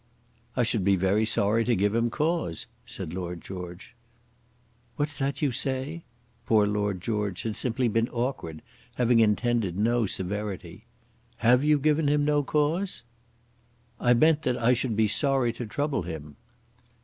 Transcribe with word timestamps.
"I 0.57 0.63
should 0.63 0.83
be 0.83 0.95
very 0.95 1.25
sorry 1.25 1.63
to 1.63 1.75
give 1.75 1.93
him 1.93 2.09
cause," 2.09 2.65
said 2.87 3.13
Lord 3.13 3.39
George. 3.39 3.93
"What's 4.95 5.15
that 5.19 5.43
you 5.43 5.51
say?" 5.51 6.05
Poor 6.47 6.65
Lord 6.65 6.99
George 7.01 7.43
had 7.43 7.55
simply 7.55 7.87
been 7.87 8.09
awkward, 8.09 8.63
having 8.95 9.19
intended 9.19 9.77
no 9.77 10.07
severity. 10.07 10.85
"Have 11.45 11.63
you 11.63 11.77
given 11.77 12.07
him 12.07 12.25
no 12.25 12.41
cause?" 12.41 13.03
"I 13.99 14.15
meant 14.15 14.41
that 14.41 14.57
I 14.57 14.73
should 14.73 14.95
be 14.95 15.07
sorry 15.07 15.53
to 15.53 15.67
trouble 15.67 16.01
him." 16.01 16.35